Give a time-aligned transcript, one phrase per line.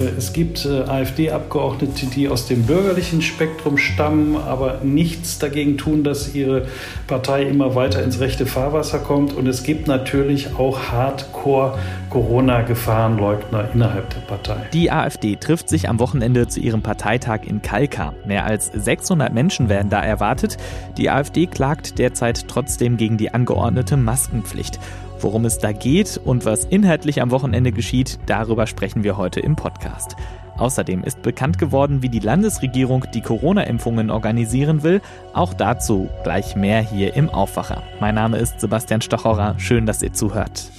[0.00, 6.02] Äh, es gibt äh, AfD-Abgeordnete, die aus dem bürgerlichen Spektrum stammen, aber nichts dagegen tun,
[6.04, 6.66] dass ihre
[7.06, 9.32] Partei immer weiter ins rechte Fahrwasser kommt.
[9.34, 14.56] Und es gibt natürlich auch Hardcore-Corona-Gefahrenleugner innerhalb der Partei.
[14.72, 18.14] Die AfD trifft sich am Wochenende zu ihrem Parteitag in Kalkar.
[18.26, 20.56] Mehr als 600 Menschen werden da erwartet.
[20.96, 24.78] Die AfD klagt derzeit trotzdem gegen die angeordnete Maskenpflicht.
[25.22, 29.54] Worum es da geht und was inhaltlich am Wochenende geschieht, darüber sprechen wir heute im
[29.54, 30.16] Podcast.
[30.58, 35.00] Außerdem ist bekannt geworden, wie die Landesregierung die Corona-Impfungen organisieren will.
[35.32, 37.84] Auch dazu gleich mehr hier im Aufwacher.
[38.00, 39.54] Mein Name ist Sebastian Stachorra.
[39.58, 40.70] Schön, dass ihr zuhört.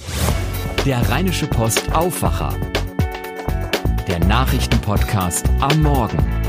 [0.84, 2.54] Der Rheinische Post Aufwacher.
[4.06, 6.43] Der Nachrichtenpodcast am Morgen.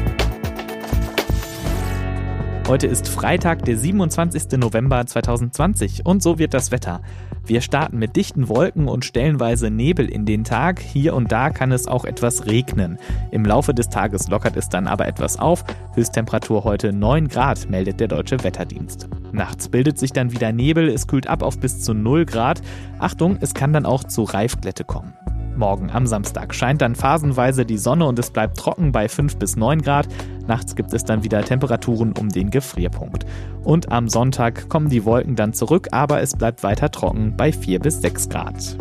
[2.67, 4.57] Heute ist Freitag, der 27.
[4.57, 7.01] November 2020 und so wird das Wetter.
[7.45, 10.79] Wir starten mit dichten Wolken und stellenweise Nebel in den Tag.
[10.79, 12.97] Hier und da kann es auch etwas regnen.
[13.29, 15.63] Im Laufe des Tages lockert es dann aber etwas auf.
[15.93, 19.09] Höchsttemperatur heute 9 Grad, meldet der Deutsche Wetterdienst.
[19.31, 22.63] Nachts bildet sich dann wieder Nebel, es kühlt ab auf bis zu 0 Grad.
[22.97, 25.13] Achtung, es kann dann auch zu Reifglätte kommen.
[25.57, 29.55] Morgen am Samstag scheint dann phasenweise die Sonne und es bleibt trocken bei 5 bis
[29.55, 30.07] 9 Grad.
[30.47, 33.25] Nachts gibt es dann wieder Temperaturen um den Gefrierpunkt.
[33.63, 37.79] Und am Sonntag kommen die Wolken dann zurück, aber es bleibt weiter trocken bei 4
[37.79, 38.77] bis 6 Grad.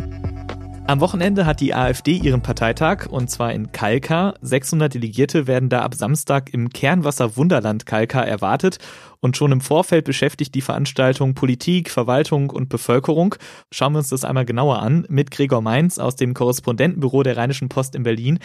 [0.87, 4.35] Am Wochenende hat die AfD ihren Parteitag und zwar in Kalkar.
[4.41, 8.77] 600 Delegierte werden da ab Samstag im Kernwasser Wunderland Kalkar erwartet
[9.19, 13.33] und schon im Vorfeld beschäftigt die Veranstaltung Politik, Verwaltung und Bevölkerung.
[13.71, 17.67] Schauen wir uns das einmal genauer an mit Gregor Mainz aus dem Korrespondentenbüro der Rheinischen
[17.67, 18.37] Post in Berlin.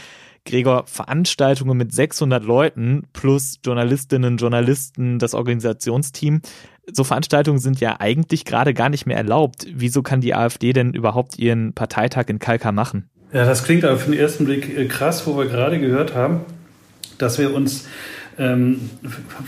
[0.47, 6.41] Gregor, Veranstaltungen mit 600 Leuten plus Journalistinnen, Journalisten, das Organisationsteam.
[6.93, 9.67] So Veranstaltungen sind ja eigentlich gerade gar nicht mehr erlaubt.
[9.73, 13.09] Wieso kann die AfD denn überhaupt ihren Parteitag in Kalkar machen?
[13.33, 16.41] Ja, das klingt für den ersten Blick äh, krass, wo wir gerade gehört haben,
[17.19, 17.87] dass wir uns
[18.39, 18.91] ähm,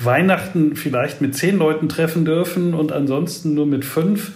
[0.00, 4.32] Weihnachten vielleicht mit zehn Leuten treffen dürfen und ansonsten nur mit fünf.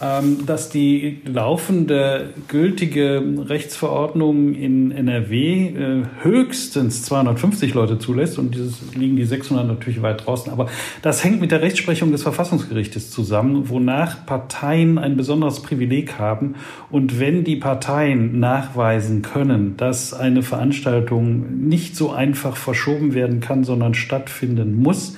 [0.00, 8.94] Ähm, dass die laufende gültige Rechtsverordnung in NRW äh, höchstens 250 Leute zulässt und dieses
[8.94, 10.52] liegen die 600 natürlich weit draußen.
[10.52, 10.68] Aber
[11.02, 16.54] das hängt mit der Rechtsprechung des Verfassungsgerichtes zusammen, wonach Parteien ein besonderes Privileg haben.
[16.92, 23.64] Und wenn die Parteien nachweisen können, dass eine Veranstaltung nicht so einfach verschoben werden kann,
[23.64, 25.16] sondern stattfinden muss,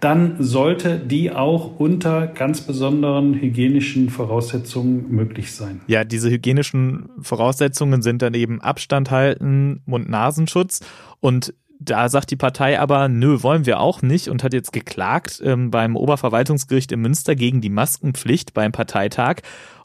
[0.00, 5.82] dann sollte die auch unter ganz besonderen hygienischen Voraussetzungen möglich sein.
[5.86, 10.80] Ja, diese hygienischen Voraussetzungen sind dann eben Abstand halten, Mund-Nasenschutz
[11.20, 15.40] und da sagt die Partei aber, nö, wollen wir auch nicht und hat jetzt geklagt
[15.42, 19.36] ähm, beim Oberverwaltungsgericht in Münster gegen die Maskenpflicht beim Parteitag.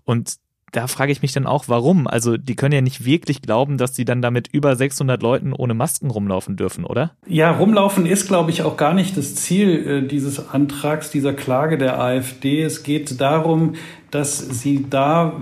[0.04, 0.36] Und
[0.72, 2.08] da frage ich mich dann auch, warum?
[2.08, 5.74] Also die können ja nicht wirklich glauben, dass sie dann damit über 600 Leuten ohne
[5.74, 7.12] Masken rumlaufen dürfen, oder?
[7.28, 11.78] Ja, rumlaufen ist, glaube ich, auch gar nicht das Ziel äh, dieses Antrags, dieser Klage
[11.78, 12.62] der AfD.
[12.62, 13.76] Es geht darum,
[14.12, 15.34] dass sie da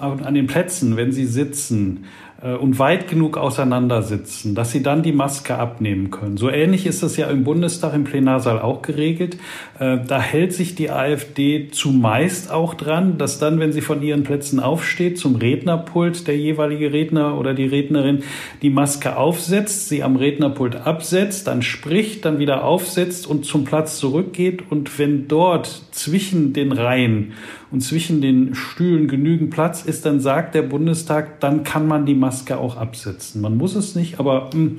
[0.00, 2.04] an den Plätzen, wenn sie sitzen,
[2.40, 6.36] und weit genug auseinandersitzen, dass sie dann die Maske abnehmen können.
[6.36, 9.38] So ähnlich ist das ja im Bundestag im Plenarsaal auch geregelt.
[9.80, 14.22] Äh, da hält sich die AfD zumeist auch dran, dass dann, wenn sie von ihren
[14.22, 18.22] Plätzen aufsteht, zum Rednerpult der jeweilige Redner oder die Rednerin
[18.62, 23.98] die Maske aufsetzt, sie am Rednerpult absetzt, dann spricht, dann wieder aufsetzt und zum Platz
[23.98, 24.62] zurückgeht.
[24.70, 27.32] Und wenn dort zwischen den Reihen
[27.70, 32.14] und zwischen den Stühlen genügend Platz ist, dann sagt der Bundestag, dann kann man die
[32.14, 33.40] Maske auch absetzen.
[33.40, 34.78] Man muss es nicht, aber mh, hm,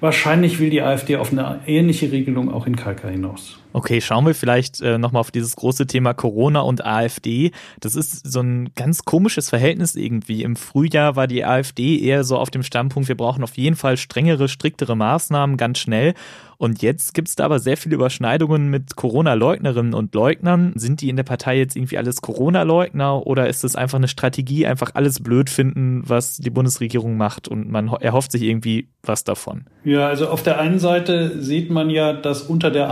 [0.00, 3.58] wahrscheinlich will die AfD auf eine ähnliche Regelung auch in Kalka hinaus.
[3.78, 7.52] Okay, schauen wir vielleicht äh, nochmal auf dieses große Thema Corona und AfD.
[7.78, 10.42] Das ist so ein ganz komisches Verhältnis irgendwie.
[10.42, 13.96] Im Frühjahr war die AfD eher so auf dem Standpunkt, wir brauchen auf jeden Fall
[13.96, 16.14] strengere, striktere Maßnahmen ganz schnell.
[16.58, 20.72] Und jetzt gibt es da aber sehr viele Überschneidungen mit Corona-Leugnerinnen und Leugnern.
[20.74, 24.66] Sind die in der Partei jetzt irgendwie alles Corona-Leugner oder ist es einfach eine Strategie,
[24.66, 29.66] einfach alles blöd finden, was die Bundesregierung macht und man erhofft sich irgendwie was davon?
[29.84, 32.90] Ja, also auf der einen Seite sieht man ja, dass unter der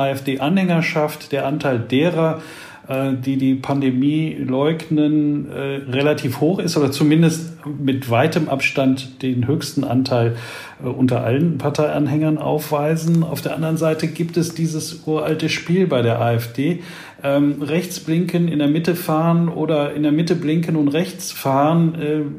[0.76, 2.40] AfD-Anhängerschaft der Anteil derer,
[2.88, 9.46] äh, die die Pandemie leugnen, äh, relativ hoch ist oder zumindest mit weitem Abstand den
[9.46, 10.36] höchsten Anteil
[10.82, 13.22] äh, unter allen Parteianhängern aufweisen.
[13.22, 16.82] Auf der anderen Seite gibt es dieses uralte Spiel bei der AfD.
[17.26, 21.96] Ähm, rechts blinken, in der Mitte fahren oder in der Mitte blinken und rechts fahren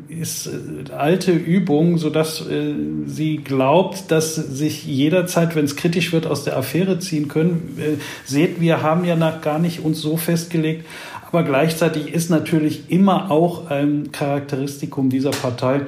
[0.10, 2.74] äh, ist äh, alte Übung, sodass äh,
[3.06, 7.78] sie glaubt, dass sich jederzeit, wenn es kritisch wird, aus der Affäre ziehen können.
[7.78, 10.86] Äh, seht, wir haben ja noch gar nicht uns so festgelegt,
[11.30, 15.82] aber gleichzeitig ist natürlich immer auch ein Charakteristikum dieser Partei,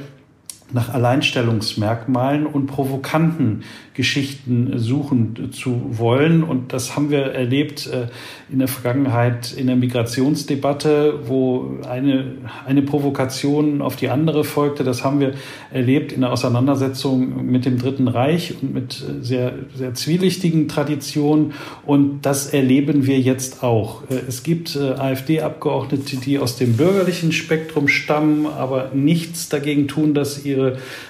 [0.71, 3.63] nach Alleinstellungsmerkmalen und provokanten
[3.93, 6.43] Geschichten suchen zu wollen.
[6.43, 8.07] Und das haben wir erlebt äh,
[8.49, 12.35] in der Vergangenheit in der Migrationsdebatte, wo eine,
[12.65, 14.83] eine Provokation auf die andere folgte.
[14.83, 15.33] Das haben wir
[15.71, 21.53] erlebt in der Auseinandersetzung mit dem Dritten Reich und mit äh, sehr, sehr zwielichtigen Traditionen.
[21.85, 24.03] Und das erleben wir jetzt auch.
[24.09, 30.45] Äh, es gibt AfD-Abgeordnete, die aus dem bürgerlichen Spektrum stammen, aber nichts dagegen tun, dass
[30.45, 30.58] ihre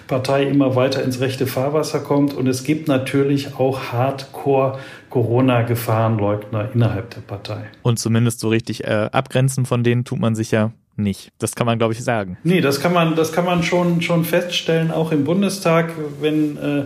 [0.08, 2.34] Partei immer weiter ins rechte Fahrwasser kommt.
[2.34, 4.80] Und es gibt natürlich auch Hardcore
[5.10, 7.64] Corona-Gefahrenleugner innerhalb der Partei.
[7.82, 11.32] Und zumindest so richtig äh, abgrenzen von denen tut man sich ja nicht.
[11.40, 12.38] Das kann man, glaube ich, sagen.
[12.44, 16.84] Nee, das kann man, das kann man schon, schon feststellen, auch im Bundestag, wenn äh,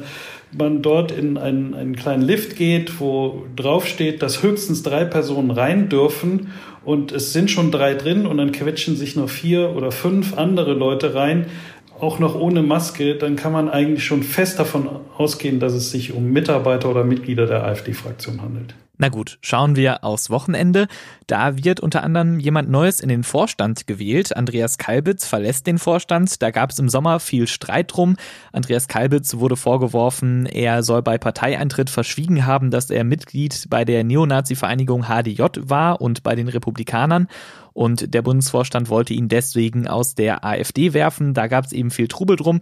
[0.57, 5.89] man dort in einen, einen kleinen Lift geht, wo draufsteht, dass höchstens drei Personen rein
[5.89, 6.51] dürfen
[6.86, 10.74] und es sind schon drei drin und dann quetschen sich noch vier oder fünf andere
[10.74, 11.48] Leute rein,
[11.99, 16.13] auch noch ohne Maske, dann kann man eigentlich schon fest davon ausgehen, dass es sich
[16.13, 18.75] um Mitarbeiter oder Mitglieder der AfD-Fraktion handelt.
[18.99, 20.87] Na gut, schauen wir aufs Wochenende.
[21.25, 24.37] Da wird unter anderem jemand Neues in den Vorstand gewählt.
[24.37, 26.43] Andreas Kalbitz verlässt den Vorstand.
[26.43, 28.17] Da gab es im Sommer viel Streit drum.
[28.51, 34.03] Andreas Kalbitz wurde vorgeworfen, er soll bei Parteieintritt verschwiegen haben, dass er Mitglied bei der
[34.03, 37.27] Neonazi-Vereinigung HDJ war und bei den Republikanern.
[37.73, 41.33] Und der Bundesvorstand wollte ihn deswegen aus der AfD werfen.
[41.33, 42.61] Da gab es eben viel Trubel drum.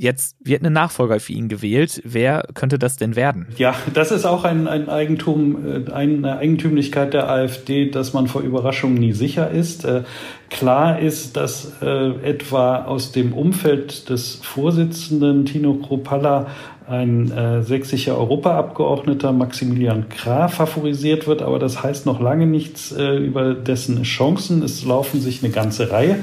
[0.00, 2.00] Jetzt wird ein Nachfolger für ihn gewählt.
[2.04, 3.48] Wer könnte das denn werden?
[3.56, 8.42] Ja, das ist auch ein, ein Eigentum, äh, eine Eigentümlichkeit der AfD, dass man vor
[8.42, 9.84] Überraschungen nie sicher ist.
[9.84, 10.04] Äh,
[10.50, 16.46] klar ist, dass äh, etwa aus dem Umfeld des Vorsitzenden Tino Kropalla
[16.86, 23.16] ein äh, sächsischer Europaabgeordneter Maximilian Krah favorisiert wird, aber das heißt noch lange nichts äh,
[23.16, 24.62] über dessen Chancen.
[24.62, 26.20] Es laufen sich eine ganze Reihe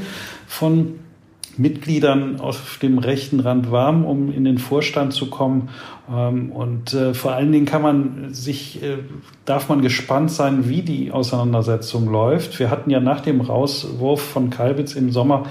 [0.48, 0.94] von
[1.58, 5.70] Mitgliedern auf dem rechten Rand warm, um in den Vorstand zu kommen.
[6.12, 8.98] Ähm, und äh, vor allen Dingen kann man sich, äh,
[9.46, 12.60] darf man gespannt sein, wie die Auseinandersetzung läuft.
[12.60, 15.46] Wir hatten ja nach dem Rauswurf von Kalbitz im Sommer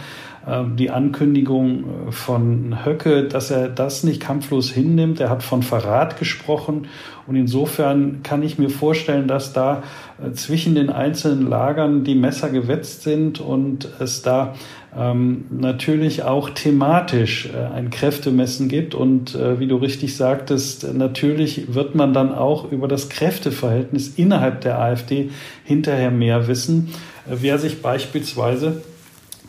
[0.47, 5.21] ähm, die Ankündigung äh, von Höcke, dass er das nicht kampflos hinnimmt.
[5.21, 6.87] Er hat von Verrat gesprochen.
[7.27, 9.83] Und insofern kann ich mir vorstellen, dass da
[10.35, 14.55] zwischen den einzelnen Lagern die Messer gewetzt sind und es da
[14.97, 18.95] ähm, natürlich auch thematisch äh, ein Kräftemessen gibt.
[18.95, 24.61] Und äh, wie du richtig sagtest, natürlich wird man dann auch über das Kräfteverhältnis innerhalb
[24.61, 25.31] der AfD
[25.65, 26.91] hinterher mehr wissen.
[27.27, 28.83] Äh, wer sich beispielsweise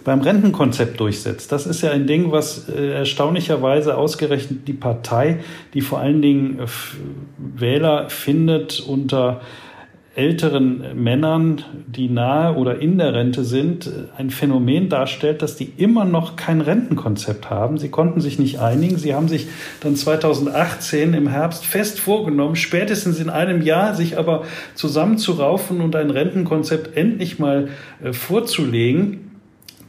[0.06, 1.52] beim Rentenkonzept durchsetzt.
[1.52, 5.40] Das ist ja ein Ding, was äh, erstaunlicherweise ausgerechnet die Partei,
[5.74, 6.68] die vor allen Dingen äh,
[7.38, 9.42] Wähler findet unter
[10.16, 16.06] älteren Männern, die nahe oder in der Rente sind, ein Phänomen darstellt, dass die immer
[16.06, 17.78] noch kein Rentenkonzept haben.
[17.78, 18.98] Sie konnten sich nicht einigen.
[18.98, 19.48] Sie haben sich
[19.82, 26.10] dann 2018 im Herbst fest vorgenommen, spätestens in einem Jahr sich aber zusammenzuraufen und ein
[26.10, 27.68] Rentenkonzept endlich mal
[28.02, 29.35] äh, vorzulegen.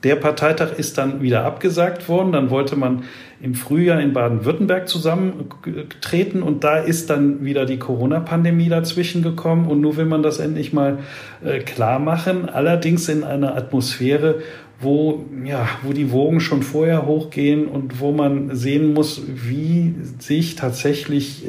[0.06, 2.30] Der Parteitag ist dann wieder abgesagt worden.
[2.30, 3.02] Dann wollte man
[3.42, 9.80] im Frühjahr in Baden-Württemberg zusammentreten und da ist dann wieder die Corona-Pandemie dazwischen gekommen und
[9.80, 10.98] nur will man das endlich mal
[11.44, 12.48] äh, klar machen.
[12.48, 14.36] Allerdings in einer Atmosphäre,
[14.78, 20.54] wo, ja, wo die Wogen schon vorher hochgehen und wo man sehen muss, wie sich
[20.54, 21.46] tatsächlich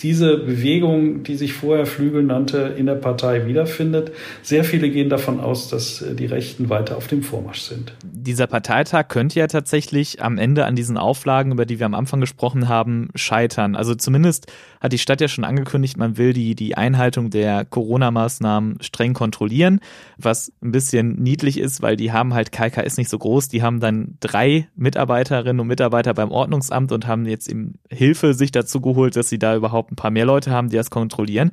[0.00, 4.12] diese Bewegung, die sich vorher Flügel nannte, in der Partei wiederfindet.
[4.42, 7.94] Sehr viele gehen davon aus, dass äh, die Rechten weiter auf dem Vormarsch sind.
[8.02, 12.20] Dieser Parteitag könnte ja tatsächlich am Ende an diesen Auflagen, über die wir am Anfang
[12.20, 13.76] gesprochen haben, scheitern.
[13.76, 18.78] Also zumindest hat die Stadt ja schon angekündigt, man will die, die Einhaltung der Corona-Maßnahmen
[18.82, 19.80] streng kontrollieren,
[20.18, 23.48] was ein bisschen niedlich ist, weil die haben halt KKS nicht so groß.
[23.48, 28.50] Die haben dann drei Mitarbeiterinnen und Mitarbeiter beim Ordnungsamt und haben jetzt eben Hilfe sich
[28.50, 31.50] dazu geholt, dass sie da überhaupt ein paar mehr Leute haben, die das kontrollieren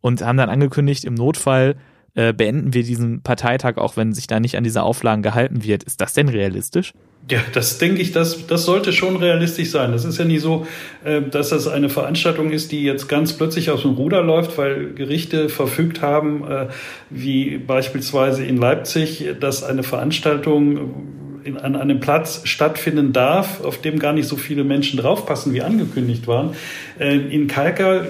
[0.00, 1.76] und haben dann angekündigt, im Notfall
[2.14, 5.82] äh, beenden wir diesen Parteitag, auch wenn sich da nicht an diese Auflagen gehalten wird.
[5.82, 6.94] Ist das denn realistisch?
[7.28, 9.90] Ja, das denke ich, das, das sollte schon realistisch sein.
[9.90, 10.66] Das ist ja nie so,
[11.04, 14.94] äh, dass das eine Veranstaltung ist, die jetzt ganz plötzlich aus dem Ruder läuft, weil
[14.94, 16.68] Gerichte verfügt haben, äh,
[17.10, 23.98] wie beispielsweise in Leipzig, dass eine Veranstaltung in, an einem Platz stattfinden darf, auf dem
[23.98, 26.50] gar nicht so viele Menschen draufpassen, wie angekündigt waren.
[26.98, 28.06] Äh, in Kalka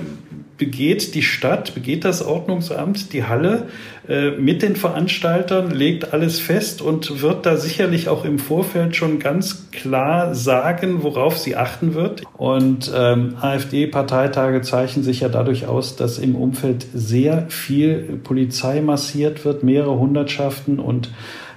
[0.59, 3.69] begeht die Stadt, begeht das Ordnungsamt die Halle
[4.09, 9.19] äh, mit den Veranstaltern, legt alles fest und wird da sicherlich auch im Vorfeld schon
[9.19, 12.23] ganz klar sagen, worauf sie achten wird.
[12.37, 19.45] Und ähm, AfD-Parteitage zeichnen sich ja dadurch aus, dass im Umfeld sehr viel Polizei massiert
[19.45, 21.11] wird, mehrere Hundertschaften und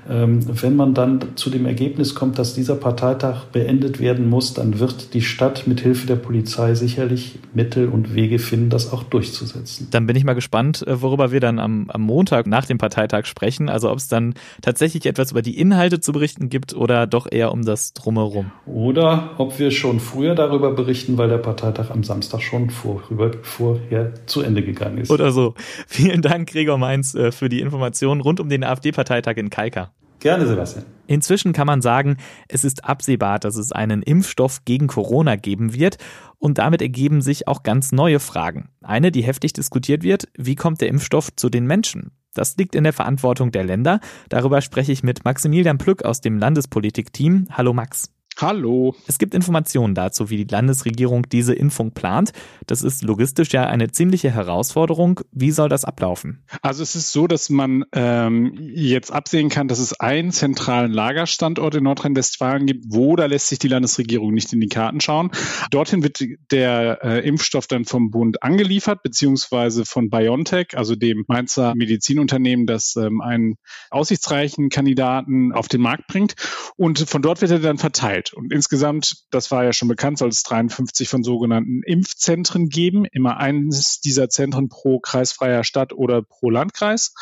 [0.07, 5.13] wenn man dann zu dem Ergebnis kommt, dass dieser Parteitag beendet werden muss, dann wird
[5.13, 9.87] die Stadt mit Hilfe der Polizei sicherlich Mittel und Wege finden, das auch durchzusetzen.
[9.91, 13.25] Dann bin ich mal gespannt, äh, worüber wir dann am, am Montag nach dem Parteitag
[13.25, 13.69] sprechen.
[13.69, 17.51] Also ob es dann tatsächlich etwas über die Inhalte zu berichten gibt oder doch eher
[17.51, 18.51] um das Drumherum.
[18.65, 24.13] Oder ob wir schon früher darüber berichten, weil der Parteitag am Samstag schon vorüber, vorher
[24.25, 25.11] zu Ende gegangen ist.
[25.11, 25.53] Oder so.
[25.87, 29.91] Vielen Dank, Gregor Mainz, äh, für die Informationen rund um den AfD-Parteitag in Kalka.
[30.19, 30.85] Gerne, Sebastian.
[31.07, 35.97] Inzwischen kann man sagen, es ist absehbar, dass es einen Impfstoff gegen Corona geben wird
[36.37, 38.69] und damit ergeben sich auch ganz neue Fragen.
[38.81, 42.11] Eine, die heftig diskutiert wird, wie kommt der Impfstoff zu den Menschen?
[42.33, 44.01] Das liegt in der Verantwortung der Länder.
[44.29, 47.47] Darüber spreche ich mit Maximilian Plück aus dem Landespolitikteam.
[47.51, 48.11] Hallo Max.
[48.41, 48.95] Hallo.
[49.05, 52.31] Es gibt Informationen dazu, wie die Landesregierung diese Impfung plant.
[52.67, 55.19] Das ist logistisch ja eine ziemliche Herausforderung.
[55.33, 56.45] Wie soll das ablaufen?
[56.61, 61.75] Also es ist so, dass man ähm, jetzt absehen kann, dass es einen zentralen Lagerstandort
[61.75, 65.31] in Nordrhein-Westfalen gibt, wo da lässt sich die Landesregierung nicht in die Karten schauen.
[65.69, 71.75] Dorthin wird der äh, Impfstoff dann vom Bund angeliefert, beziehungsweise von BioNTech, also dem Mainzer
[71.75, 73.55] Medizinunternehmen, das ähm, einen
[73.89, 76.35] aussichtsreichen Kandidaten auf den Markt bringt.
[76.77, 78.28] Und von dort wird er dann verteilt.
[78.33, 83.05] Und insgesamt, das war ja schon bekannt, soll es 53 von sogenannten Impfzentren geben.
[83.05, 87.13] Immer eines dieser Zentren pro kreisfreier Stadt oder pro Landkreis.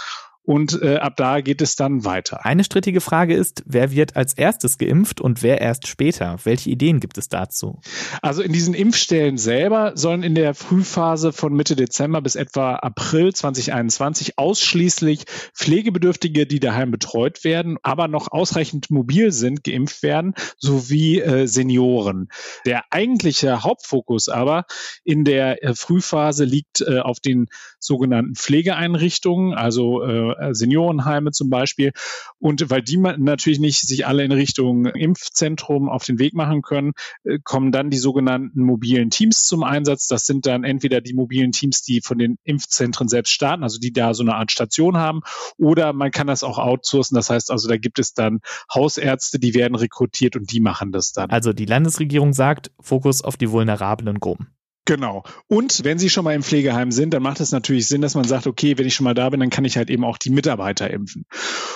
[0.47, 2.45] Und äh, ab da geht es dann weiter.
[2.45, 6.37] Eine strittige Frage ist, wer wird als erstes geimpft und wer erst später?
[6.45, 7.81] Welche Ideen gibt es dazu?
[8.21, 13.33] Also in diesen Impfstellen selber sollen in der Frühphase von Mitte Dezember bis etwa April
[13.33, 21.19] 2021 ausschließlich Pflegebedürftige, die daheim betreut werden, aber noch ausreichend mobil sind, geimpft werden, sowie
[21.19, 22.29] äh, Senioren.
[22.65, 24.63] Der eigentliche Hauptfokus aber
[25.03, 27.47] in der äh, Frühphase liegt äh, auf den
[27.79, 31.91] sogenannten Pflegeeinrichtungen, also äh, äh, Seniorenheime zum Beispiel.
[32.39, 36.93] Und weil die natürlich nicht sich alle in Richtung Impfzentrum auf den Weg machen können,
[37.23, 40.07] äh, kommen dann die sogenannten mobilen Teams zum Einsatz.
[40.07, 43.93] Das sind dann entweder die mobilen Teams, die von den Impfzentren selbst starten, also die
[43.93, 45.21] da so eine Art Station haben,
[45.57, 47.15] oder man kann das auch outsourcen.
[47.15, 48.39] Das heißt also, da gibt es dann
[48.73, 51.29] Hausärzte, die werden rekrutiert und die machen das dann.
[51.29, 54.56] Also die Landesregierung sagt, Fokus auf die vulnerablen Gruppen.
[54.87, 55.23] Genau.
[55.47, 58.23] Und wenn Sie schon mal im Pflegeheim sind, dann macht es natürlich Sinn, dass man
[58.23, 60.29] sagt, okay, wenn ich schon mal da bin, dann kann ich halt eben auch die
[60.29, 61.25] Mitarbeiter impfen.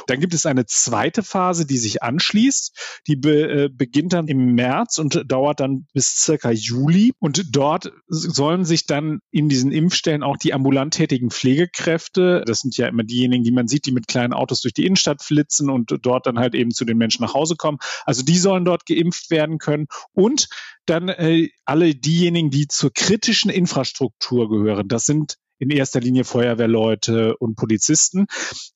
[0.07, 3.01] Dann gibt es eine zweite Phase, die sich anschließt.
[3.07, 7.11] Die be, äh, beginnt dann im März und dauert dann bis circa Juli.
[7.19, 12.77] Und dort sollen sich dann in diesen Impfstellen auch die ambulant tätigen Pflegekräfte, das sind
[12.77, 15.97] ja immer diejenigen, die man sieht, die mit kleinen Autos durch die Innenstadt flitzen und
[16.01, 17.79] dort dann halt eben zu den Menschen nach Hause kommen.
[18.05, 19.87] Also die sollen dort geimpft werden können.
[20.13, 20.47] Und
[20.85, 24.87] dann äh, alle diejenigen, die zur kritischen Infrastruktur gehören.
[24.87, 28.25] Das sind in erster Linie Feuerwehrleute und Polizisten.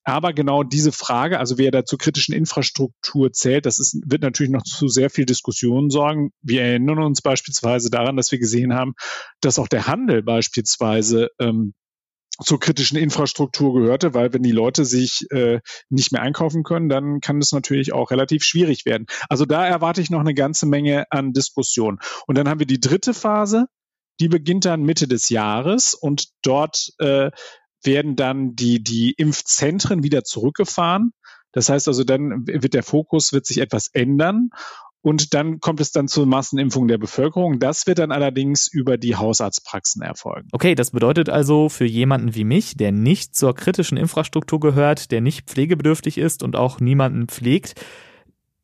[0.04, 4.52] Aber genau diese Frage, also wer da zur kritischen Infrastruktur zählt, das ist, wird natürlich
[4.52, 6.30] noch zu sehr viel Diskussion sorgen.
[6.42, 8.94] Wir erinnern uns beispielsweise daran, dass wir gesehen haben,
[9.40, 11.74] dass auch der Handel beispielsweise ähm,
[12.42, 17.20] zur kritischen Infrastruktur gehörte, weil wenn die Leute sich äh, nicht mehr einkaufen können, dann
[17.20, 19.06] kann es natürlich auch relativ schwierig werden.
[19.28, 21.98] Also da erwarte ich noch eine ganze Menge an Diskussion.
[22.26, 23.66] Und dann haben wir die dritte Phase,
[24.20, 27.30] die beginnt dann Mitte des Jahres und dort äh,
[27.82, 31.12] werden dann die, die Impfzentren wieder zurückgefahren.
[31.52, 34.50] Das heißt also, dann wird der Fokus wird sich etwas ändern
[35.06, 37.60] und dann kommt es dann zur Massenimpfung der Bevölkerung.
[37.60, 40.48] Das wird dann allerdings über die Hausarztpraxen erfolgen.
[40.50, 45.20] Okay, das bedeutet also für jemanden wie mich, der nicht zur kritischen Infrastruktur gehört, der
[45.20, 47.80] nicht pflegebedürftig ist und auch niemanden pflegt,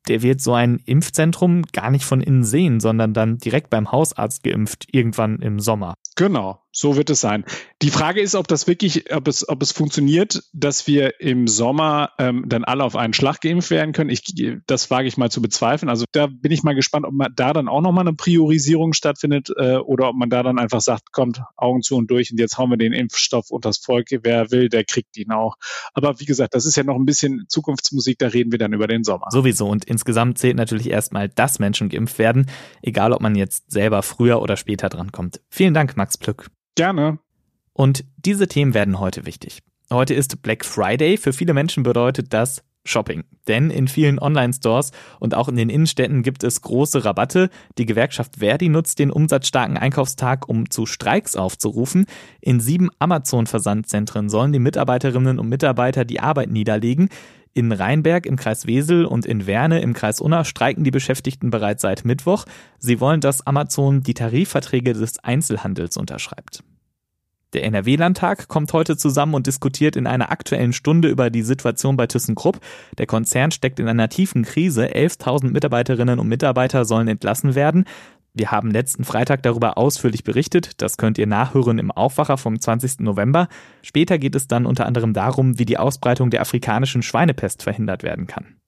[0.08, 4.42] der wird so ein Impfzentrum gar nicht von innen sehen, sondern dann direkt beim Hausarzt
[4.42, 5.94] geimpft, irgendwann im Sommer.
[6.16, 7.45] Genau, so wird es sein.
[7.83, 12.11] Die Frage ist, ob das wirklich, ob es, ob es funktioniert, dass wir im Sommer
[12.19, 14.11] ähm, dann alle auf einen Schlag geimpft werden können.
[14.11, 14.23] Ich,
[14.67, 15.91] das wage ich mal zu bezweifeln.
[15.91, 19.50] Also da bin ich mal gespannt, ob man da dann auch nochmal eine Priorisierung stattfindet
[19.57, 22.57] äh, oder ob man da dann einfach sagt, kommt Augen zu und durch und jetzt
[22.57, 24.09] hauen wir den Impfstoff unter das Volk.
[24.11, 25.57] Wer will, der kriegt ihn auch.
[25.93, 28.87] Aber wie gesagt, das ist ja noch ein bisschen Zukunftsmusik, da reden wir dann über
[28.87, 29.26] den Sommer.
[29.31, 32.47] Sowieso und insgesamt zählt natürlich erstmal, dass Menschen geimpft werden,
[32.81, 35.41] egal ob man jetzt selber früher oder später drankommt.
[35.50, 36.50] Vielen Dank, Max Plück.
[36.75, 37.19] Gerne.
[37.73, 39.62] Und diese Themen werden heute wichtig.
[39.91, 41.17] Heute ist Black Friday.
[41.17, 43.24] Für viele Menschen bedeutet das Shopping.
[43.48, 47.50] Denn in vielen Online-Stores und auch in den Innenstädten gibt es große Rabatte.
[47.78, 52.06] Die Gewerkschaft Verdi nutzt den umsatzstarken Einkaufstag, um zu Streiks aufzurufen.
[52.40, 57.08] In sieben Amazon-Versandzentren sollen die Mitarbeiterinnen und Mitarbeiter die Arbeit niederlegen.
[57.54, 61.82] In Rheinberg im Kreis Wesel und in Werne im Kreis Unna streiken die Beschäftigten bereits
[61.82, 62.46] seit Mittwoch.
[62.78, 66.64] Sie wollen, dass Amazon die Tarifverträge des Einzelhandels unterschreibt.
[67.52, 72.06] Der NRW-Landtag kommt heute zusammen und diskutiert in einer aktuellen Stunde über die Situation bei
[72.06, 72.61] ThyssenKrupp.
[72.99, 74.87] Der Konzern steckt in einer tiefen Krise.
[74.87, 77.85] 11.000 Mitarbeiterinnen und Mitarbeiter sollen entlassen werden.
[78.35, 80.80] Wir haben letzten Freitag darüber ausführlich berichtet.
[80.80, 83.00] Das könnt ihr nachhören im Aufwacher vom 20.
[83.00, 83.49] November.
[83.82, 88.26] Später geht es dann unter anderem darum, wie die Ausbreitung der afrikanischen Schweinepest verhindert werden
[88.26, 88.62] kann.